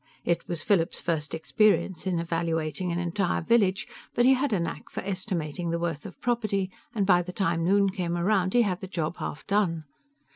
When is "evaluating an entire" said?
2.17-3.43